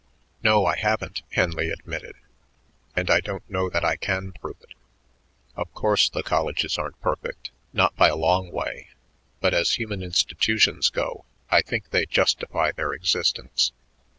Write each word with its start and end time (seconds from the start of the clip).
"No, 0.41 0.65
I 0.65 0.77
haven't," 0.77 1.21
Henley 1.31 1.69
admitted, 1.69 2.15
"and 2.95 3.11
I 3.11 3.19
don't 3.19 3.47
know 3.47 3.69
that 3.69 3.85
I 3.85 3.97
can 3.97 4.31
prove 4.31 4.57
it. 4.61 4.73
Of 5.55 5.71
course, 5.75 6.09
the 6.09 6.23
colleges 6.23 6.79
aren't 6.79 6.99
perfect, 7.01 7.51
not 7.71 7.95
by 7.97 8.07
a 8.07 8.15
long 8.15 8.49
way, 8.49 8.89
but 9.41 9.53
as 9.53 9.73
human 9.77 10.01
institutions 10.01 10.89
go, 10.89 11.25
I 11.51 11.61
think 11.61 11.91
they 11.91 12.07
justify 12.07 12.71
their 12.71 12.93
existence. 12.93 13.73